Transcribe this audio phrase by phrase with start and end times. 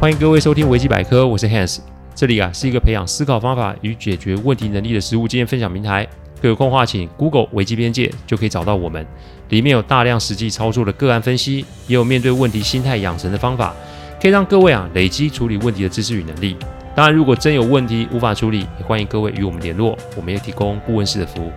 [0.00, 1.80] 欢迎各位收听维基百科，我是 Hans，
[2.14, 6.08] 这里啊是一个培养思考方法与解决问题能力的实务经验分享平台。
[6.40, 9.06] 各有空话，请 Google 维基边界就可以找到我们，
[9.50, 13.74] 里面有大量实际操作的个案分析，也有面对问题心态养成的方法，
[14.18, 16.56] 可以让各位啊累积处理问题的知识与能力。
[16.96, 21.52] 当然，如果真有问题无法处理，也欢迎各位与我们联络，我们也提供顾问式的服务。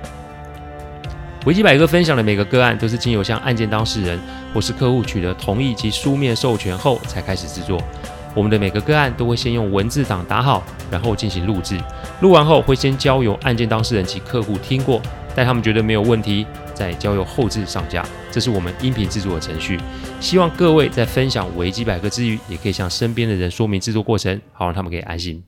[1.45, 4.20] 维基百科分享的每个个案都是经由向案件当事人
[4.53, 7.81] 或是客户取得同意及书面授权后才开始制作。
[8.35, 11.79] 我们的每个个案都会先用文字档打好，然后进行录制。
[12.21, 15.01] 录完后会先交由案件当事人及客户听过，
[15.35, 18.03] 待他们觉得没有问题，再交由后置上架。
[18.31, 19.79] 这是我们音频制作的程序。
[20.19, 25.43] 希望各位在分享维基百科之余，也可以向身边的人说明制作过程，好让他们可以安心。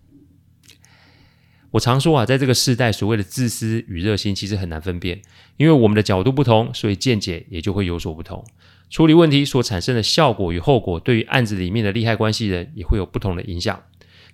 [1.72, 5.22] 我常说啊，在这个时代，所谓的自私与热心其实很难分辨，
[5.58, 8.45] 因为我们的角度不同，所以见解也就会有所不同。
[8.89, 13.83] 处理问题所产生的效果与后果，对于案子里面的利害关系人也会有不同的影响。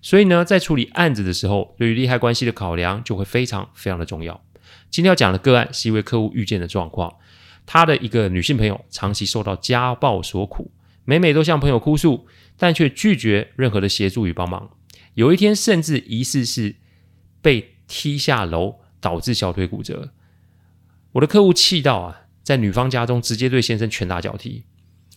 [0.02, 4.43] 所以呢，在处理案子的时候，对于利害关系的考量就会非常非常的重要。
[4.89, 7.16] 今天要讲的个案是一位客户遇见的状况，
[7.66, 10.71] 他的一个女性朋友长期受到家暴所苦，
[11.05, 12.27] 每每都向朋友哭诉，
[12.58, 14.71] 但却拒绝任何的协助与帮忙。
[15.13, 16.75] 有一天，甚至疑似是。
[17.43, 20.11] 被踢下楼，导致小腿骨折。
[21.13, 24.64] 我的客户气到啊，在女方家中直接对先生拳打脚踢，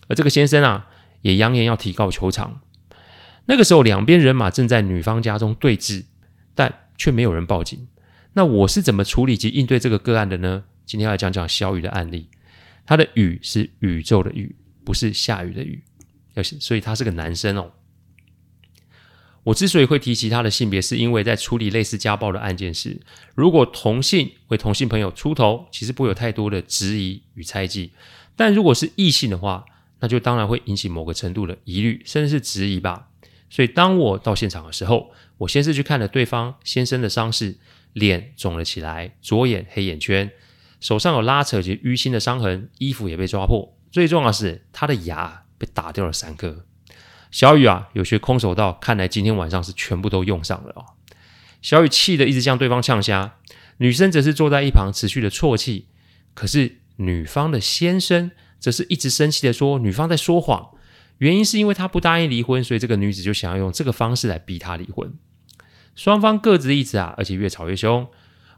[0.07, 0.87] 而这个先生啊，
[1.21, 2.61] 也扬言要提告求偿。
[3.45, 6.05] 那个时候，两边人马正在女方家中对峙，
[6.53, 7.87] 但却没有人报警。
[8.33, 10.63] 那我是怎么处理及应对这个个案的呢？
[10.85, 12.29] 今天要来讲讲小雨的案例。
[12.85, 15.83] 他的雨是宇宙的雨，不是下雨的雨，
[16.33, 17.71] 要所以他是个男生哦。
[19.45, 22.99] 我之所以会提及他的性别，是因为在处理类似家暴的案件时，
[23.35, 27.91] 如果同性为同性朋友出头，其实不会有太多的质疑与猜忌；
[28.35, 29.63] 但如果是异性的话，
[29.99, 33.09] 那就当然会引起某个程度的疑虑，甚至是质疑吧。
[33.47, 37.55] 所以当我到现场的时候，我先是去看了对方先生的伤势，
[37.93, 40.31] 脸肿了起来，左眼黑眼圈，
[40.81, 46.65] 手上有拉扯及淤青的伤痕，衣服也被抓破，最重要的是他的牙被打掉了三颗。
[47.31, 50.85] 小雨啊，有学空手道，看来今天晚上是全部都用上了哦。
[51.61, 53.35] 小雨气得一直向对方呛虾，
[53.77, 55.87] 女生则是坐在一旁持续的啜泣。
[56.33, 60.69] 可是女方的先生则是一直生气的说，女方在说谎，
[61.17, 65.13] 原因是因为他不答应离婚，所以这个女子就想要用这个方式来逼他离婚。
[65.95, 68.07] 双方各执一词啊，而且越吵越凶。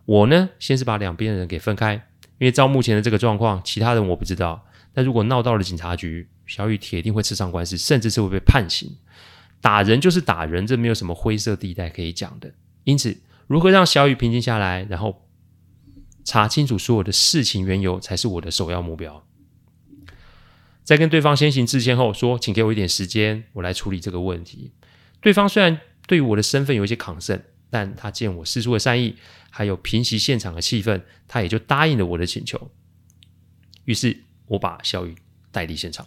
[0.06, 1.94] 我呢，先是把两边的人给分开，
[2.38, 4.66] 因为照目前的这个状况，其他人我不知道。
[4.98, 8.98] 但如果闹到了警察局，小雨铁定会吃上官司，甚至是会被判刑。
[9.62, 12.52] 打人就是打人，这没有什么灰色地带可以讲的。
[12.84, 13.16] 因此，
[13.46, 15.28] 如何让小雨平静下来，然后
[16.24, 19.24] 查清楚所有的事情缘由，才是我的首要目标。
[20.84, 24.72] 在跟对方先行致歉后，说：“请给我一点时间，我来处理这个问题。”
[25.22, 29.16] 对方虽然对我的身份有一些抗胜，但他见我释出的善意，
[29.52, 32.72] 还有平息现场的气氛，他也就答应了我的请求。
[33.86, 35.16] 于是，我把小雨
[35.52, 36.06] 带离现场。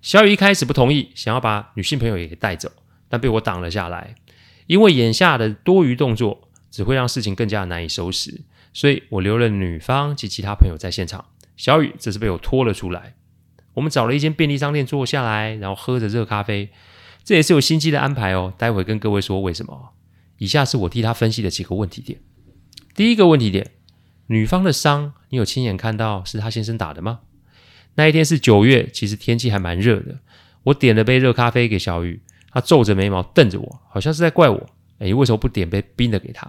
[0.00, 2.70] 小雨一开始不同意，想要把女性朋友也给带走，
[3.08, 4.14] 但被我挡了下来。
[4.66, 8.42] 因为眼下的多余动作只会让事情更加难以收拾，
[8.72, 11.24] 所以我留了女方及其他朋友在现场。
[11.56, 13.14] 小雨则是被我拖了出来。
[13.74, 16.70] 我们找了一间便利商店坐下来，然后喝着热咖啡。
[17.24, 18.54] 这也是有心机的安排哦。
[18.56, 19.90] 待会跟各位说为什么。
[20.38, 22.20] 以下是我替他分析的几个问题点。
[22.94, 23.72] 第一个问题点：
[24.28, 27.20] 女方的伤，你有亲眼看到是她先生打的吗？
[27.98, 30.20] 那一天是九月，其实天气还蛮热的。
[30.62, 32.22] 我点了杯热咖啡给小雨，
[32.52, 34.70] 她皱着眉毛瞪着我，好像是在怪我。
[35.00, 36.48] 诶，为什么不点杯冰的给她？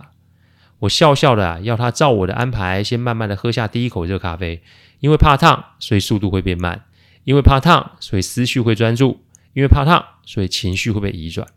[0.77, 4.61] 我笑笑的啊，要她照我的安排，先慢慢的喝下第一口热咖啡。
[4.99, 6.83] 因为怕烫，所以速度会变慢；
[7.23, 9.17] 因为怕烫，所以思绪会专注；
[9.53, 11.47] 因为怕烫，所以情绪会被移转。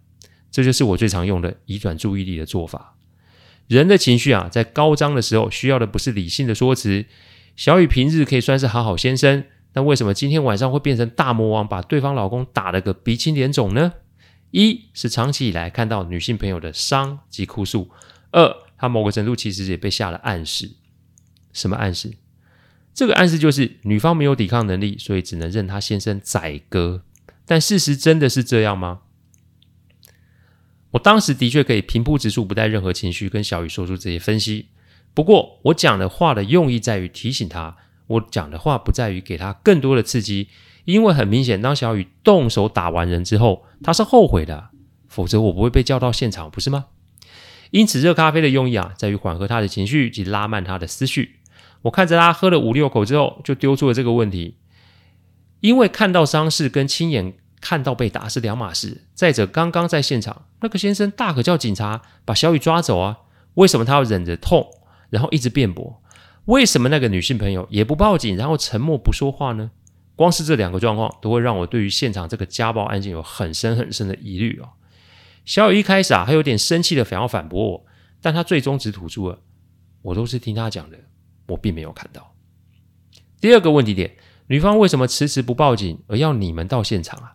[0.50, 2.94] 这就是我最常用的移转注意力的做法。
[3.66, 7.04] 人的情绪啊，在高涨的时候，需要的不是理性的说辞。
[7.56, 9.44] 小雨平日可以算是好好先生。
[9.72, 13.94] 但为什么今天晚上会变成大魔王，把对方老公打了个鼻青脸肿呢？
[14.50, 17.88] 一是长期以来看到女性朋友的伤及哭诉；
[18.32, 20.72] 二，他某个程度其实也被下了暗示。
[21.54, 22.12] 什么暗示？
[22.92, 27.02] 这个暗示就是女方没有抵抗能力，所以只能任他先生宰割。
[27.46, 29.00] 但事实真的是这样吗？
[30.90, 34.66] 我当时的确可以平铺直述，不带任何情绪跟小雨说出这些分析。
[35.14, 37.78] 不过我讲的话的用意在于提醒他。
[38.06, 40.48] 我讲的话不在于给他更多的刺激，
[40.84, 44.70] 因为很明显，当小雨动手打完人之后，他是后悔的，
[45.08, 46.86] 否则我不会被叫到现场，不是吗？
[47.70, 51.36] 因此，热咖啡的用意啊，在于缓和他的情绪及拉慢他的思绪。
[51.82, 54.58] 我看着他喝了五六口之后，就丢出了这个问题：
[55.60, 59.04] 因为看到伤势跟亲眼看到被打是两码事。
[59.14, 63.20] 再者，刚刚在现场那个先生大可叫警察把小雨抓走啊，
[63.54, 64.68] 为什么他要忍着痛，
[65.08, 66.01] 然后一直辩驳？
[66.46, 69.70] 为什么那个女性朋友也不报警，然后沉默不说话呢？
[70.16, 74.68] 光是这两个状况，都会让我对于现场这个家暴案件有很深很深的疑虑哦。
[75.44, 77.86] 小雨一开始啊，还有点生气的想要反驳我，
[78.20, 79.40] 但他最终只吐出了
[80.02, 80.98] ：“我都是听他讲的，
[81.48, 82.34] 我并没有看到。”
[83.40, 84.16] 第二个问题点，
[84.48, 87.34] 女方为什么迟迟不报警，而要你们到现场啊？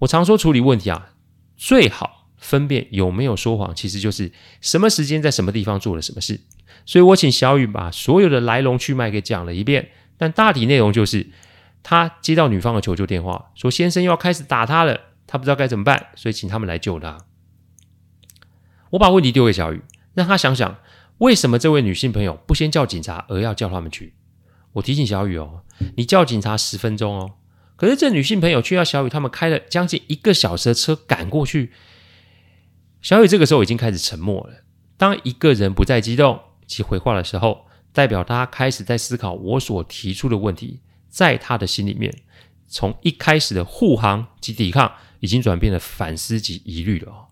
[0.00, 1.14] 我常说处理问题啊，
[1.56, 4.30] 最好分辨有没有说谎，其实就是
[4.60, 6.40] 什么时间在什么地方做了什么事。
[6.84, 9.88] 所以我请小雨把所有的来龙去脉给讲了一遍，
[10.18, 11.28] 但大体内容就是，
[11.82, 17.24] 他接到女方的求救电话，说先生又要开始打他了，他不知道该怎么办，所以请他们来救他。
[18.90, 19.80] 我把问题丢给小雨，
[20.12, 20.76] 让他想想
[21.18, 24.12] 为什么这位女性朋友不先叫警察，而要叫他们去。
[24.74, 25.62] 我提醒小雨哦，
[25.96, 27.32] 你叫警察十分钟哦，
[27.76, 31.72] 可是这女性朋友却要小雨他们开了将近一个小时的车赶过去。
[33.04, 34.64] 小雨这个时候已经开始沉默了。
[34.96, 40.80] 当一个人不再激动及回话的时候，代表他开始在思考我所提出的问题，
[41.10, 42.22] 在他的心里面，
[42.66, 44.90] 从一开始的护航及抵抗，
[45.20, 47.26] 已经转变了反思及疑虑了哦。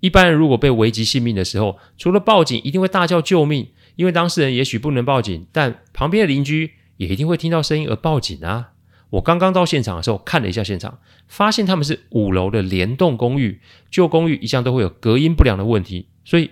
[0.00, 3.68] 一般人如果被危及性命的时候，除了报警，一定会大叫救命。
[3.94, 8.72] 因为当事人也许不能报警，但旁边的邻居也一定会听到声音而报警啊！
[9.10, 10.98] 我刚刚到现场的时候，看了一下现场，
[11.28, 13.60] 发现他们是五楼的联动公寓，
[13.90, 16.50] 旧公寓一向都会有隔音不良的问题，所以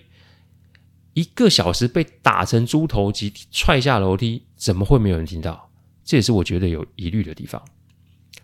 [1.14, 5.70] 一个小时被打成猪头及踹下楼梯，怎么会没有人听到？
[6.04, 7.62] 这也是我觉得有疑虑的地方。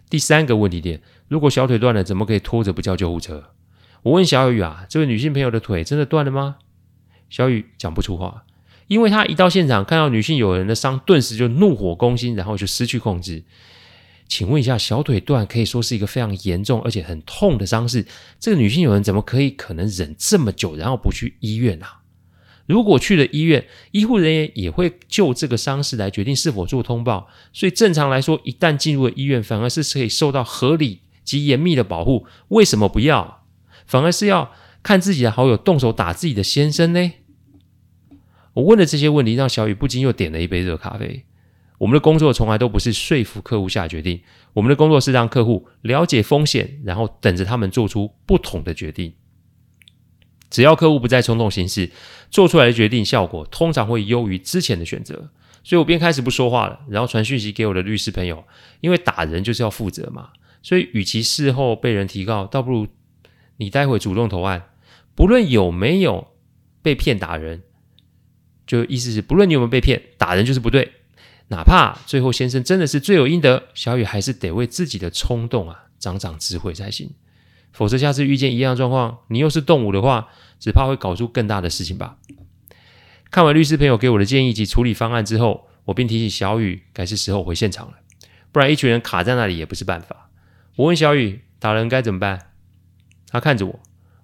[0.08, 3.50] 第三个问题点：如果小腿断了，怎么可以拖着不叫救护车？
[4.02, 6.56] 我问小雨啊，这位女性朋友的腿真的断了吗？
[7.28, 8.44] 小雨讲不出话。
[8.88, 13.44] 因为她一到现场看到女性有人的伤，顿时就怒火攻心，然后就失去控制。
[14.30, 18.06] 请问一下，小腿断可以说是一个非常严重而且很痛的伤势，
[18.38, 22.02] 这个女性有人怎么可以可能忍这么久，然后不去医院啊？
[22.66, 27.26] 如果去了医院，医护人员也会就这个伤势来决定是否做通报。
[27.52, 32.24] 所以正常来说，一旦进入了医院，反而是可以受到合理及严密的保护。
[32.48, 33.42] 为什么不要？
[33.84, 34.52] 反而是要
[34.84, 37.12] 看自己的好友动手打自己的先生呢？
[38.52, 41.24] 我问的这些问题，让小雨不禁又点了一杯热咖啡。
[41.80, 44.20] 我们的工作从来都不是说服客户下决定，
[44.52, 49.14] 我们的工作是让客户了解风险，然后等着他们做出不同的决定。
[50.50, 51.90] 只要客户不再冲动行事，
[52.30, 55.30] 做出来的决定效果通常会优于之前的选择。
[55.64, 58.44] 所以我便开始不说话了，然后传讯息给我的律师朋友，
[58.82, 60.30] 因为打人就是要负责嘛。
[60.62, 62.88] 所以与其事后被人提告，倒不如
[63.56, 64.64] 你待会主动投案，
[65.14, 66.28] 不论有没有
[66.82, 67.62] 被骗打人。
[68.66, 70.92] 就意思是，不论你有没有被骗，打人就是不对。
[71.50, 77.12] 哪怕最后先生真的是罪有应得，小雨还是得为自己的冲动啊长长智慧才行。
[77.72, 82.16] 否则下次遇见一样状况，你又是动武的话，只怕会搞出更大的事情吧。
[83.30, 87.94] 看完律师朋友给我的建议及处理方案之后，我便提醒小雨，该是时候回现场了，
[88.50, 90.30] 不然一群人卡在那里也不是办法。
[90.76, 92.52] 我问小雨，打人该怎么办？
[93.28, 93.80] 他看着我，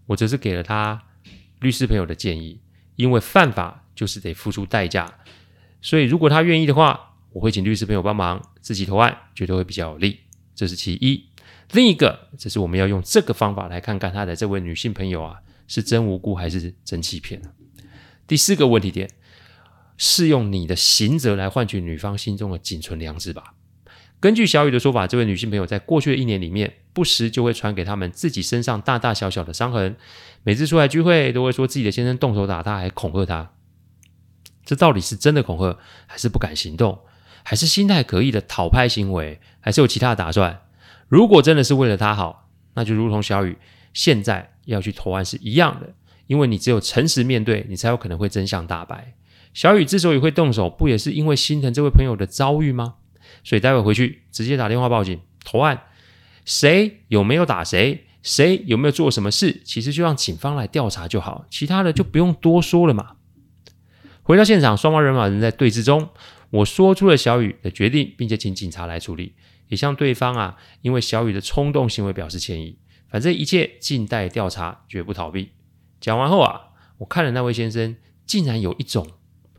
[0.06, 1.02] 我则是给了他
[1.61, 2.61] 律师朋友的建议，
[2.96, 3.82] 因为犯法。
[3.96, 5.11] 就是得付出代价，
[5.81, 10.20] 所以如果他愿意的话，我会请律师朋友帮忙，自己投案，绝对会比较有利。
[10.54, 11.22] 这是其一。
[11.72, 15.37] 另一个，则是我们要用这个方法来看看他的这位女性朋友啊，
[15.68, 17.42] 是真无辜还是真欺骗。
[18.26, 19.11] 第四个问题点，
[19.99, 23.52] 是用你的刑责来换取女方心中的仅存良知吧？
[24.18, 29.94] 根据小雨的说法，这位女性朋友在过去的一年里面，不时就会传给他们自己身上大大小小的伤痕，
[30.42, 33.52] 每次出来聚会都会说自己的先生动手打她，还恐吓她。
[34.64, 36.99] 这到底是真的恐吓，还是不敢行动，
[37.48, 40.62] 还是心态可疑的讨拍行为，还是有其他的打算？
[41.06, 43.56] 如果真的是为了他好，那就如同小雨
[43.94, 45.94] 现在要去投案是一样的，
[46.26, 49.14] 因为你只有诚实面对，你才有可能会真相大白。
[49.54, 52.94] 小雨之所以会动手，不也是因为心疼这位朋友的遭遇吗？
[53.44, 55.82] 所以待会回去直接打电话报警投案，
[56.44, 63.12] 谁有没有打谁，谁有没有做什么事，其实就让警方来调查就好，其他的就不用多说了嘛。
[64.24, 66.08] 回到现场，双方人马仍在对峙中。
[66.56, 69.34] 我说出了小雨的决定，并且请警察来处理，
[69.68, 72.78] 也向对方啊，因为小雨的冲动行为表示歉意。
[73.08, 75.50] 反正一切静待调查，绝不逃避。
[76.00, 77.96] 讲完后啊，我看了那位先生，
[78.26, 79.06] 竟然有一种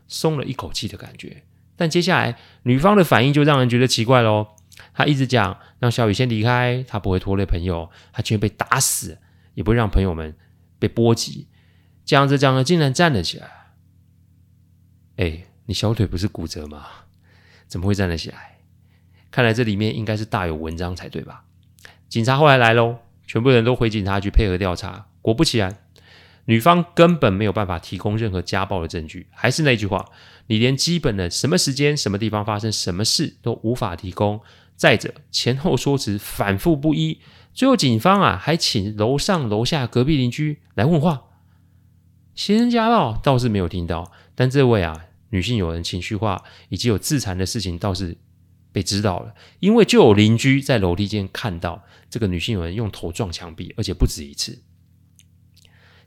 [0.06, 1.44] 松了一口气的感觉。
[1.76, 4.48] 但接下来女方的反应就让人觉得奇怪喽。
[4.92, 9.18] 她一直讲让小雨先离开，她不会拖累朋友，她却被打死，
[9.54, 10.36] 也不会让朋友们
[10.78, 11.48] 被波及。
[12.04, 13.48] 讲着讲着，竟然站了起来。
[15.16, 16.86] 哎，你小腿不是骨折吗？
[17.66, 18.56] 怎么会站得起来？
[19.30, 21.44] 看来这里面应该是大有文章才对吧？
[22.08, 25.08] 警察后来来喽，全部人都回警察局配合调查。
[25.20, 25.76] 果不其然，
[26.46, 29.26] 女方根本没有办法提供任何家暴的证据。
[29.30, 30.06] 还是那句话，
[30.46, 34.40] 你连基本的什么时间、什么地方发生什么事都无法提供。
[34.74, 37.20] 再者，前后说辞反复不一，
[37.52, 41.24] 最后警方啊还请楼上楼下隔壁邻居来问话。
[42.34, 48.16] 先生家暴倒是没有听到，但这位啊女性友人情绪化以及有自残的事情倒是。
[48.70, 54.62] 被知道了，因为就有邻居在楼梯间看到这个女性有人用头撞墙壁，而且不止一次。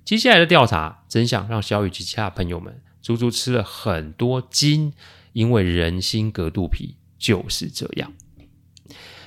[0.05, 4.93] 接下来的调查真相让小雨及其他朋友们足足吃了很多惊，
[5.33, 8.13] 因为人心隔肚皮就是这样。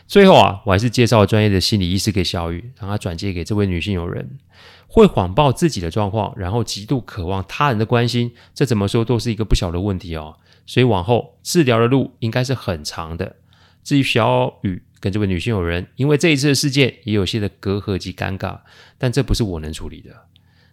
[0.07, 4.39] 最后啊，我还是介绍专业的心理医师给小雨，让他转介给这位女性友人。
[4.89, 10.37] 会谎报自己的状况，然后极度渴望他人的关心，这怎么说都是一个不小的问题哦。
[10.67, 13.37] 所以往后治疗的路应该是很长的。
[13.83, 18.61] 至于小雨跟这位女性友人，因为这一次的事件也有些的隔阂及尴尬，
[18.97, 20.11] 但这不是我能处理的。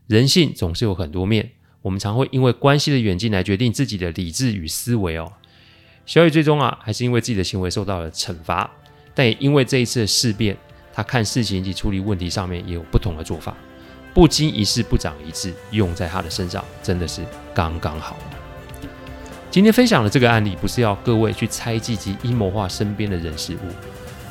[0.07, 1.51] 人性总是有很多面，
[1.81, 5.33] 我们常会因为关系的远近来决定自己的理智与思维哦。
[6.05, 8.71] 小雨最终啊，还是因为自己的行为受到了惩罚，
[9.13, 10.57] 但也因为这一次的事变，
[10.93, 13.55] 他看事情及处理问题上面也有不同的做法。
[14.13, 17.21] 不经一事不长一智，用在他的身上真的是
[17.53, 18.17] 刚刚好。
[19.49, 23.67] 今天分享的这个案例，不是要各位去猜忌及阴谋化身边的人事物，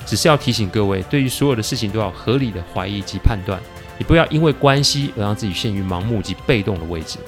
[0.07, 3.61] 只是要提醒各位，对于所有的事情都要合理的怀疑及判断。
[3.99, 7.19] 你不要因为关系而让自己陷于盲目及被动的位置。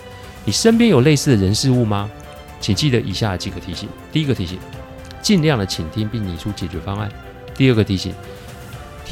[0.46, 2.10] 你身边有类似的人事物吗？
[2.60, 4.58] 请记得以下几个提醒：第一个提醒，
[5.20, 7.08] 尽量的倾听并拟出解决方案；
[7.54, 8.14] 第二个提醒，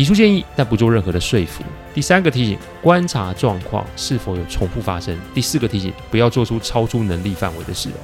[0.00, 8.00] 提出建议但不做任何的说服；第三个提醒，观察状况是否有重复发生；第四个提醒，不要做出超出能力范围的事哦。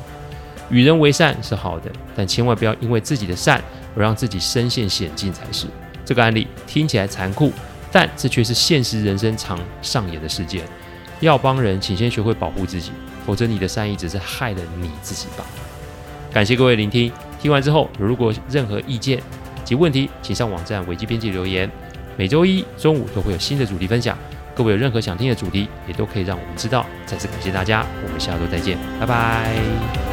[0.69, 3.65] 与人为善是好的，但千万不要因为自己的善
[3.97, 5.67] 而让自己身陷险境才是。
[6.05, 7.51] 这个案例听起来残酷，
[7.91, 10.65] 但这却是现实人生常上演的事件。
[11.21, 12.93] 要帮人，请先学会保护自己，
[13.25, 15.47] 否则你的善意只是害了你自己吧。
[16.31, 17.11] 感谢各位聆听，
[17.41, 19.19] 听完之后如果任何意见
[19.65, 21.71] 及问题，请上网站危机边界留言。
[22.17, 24.17] 每周一中午都会有新的主题分享，
[24.55, 26.87] 各位有任何想听的主题，也都可以让我们知道。
[27.05, 30.06] 再次感谢大家，我们下周再见，拜拜。